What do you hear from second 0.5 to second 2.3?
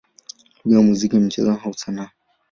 lugha, muziki, michezo au sanaa.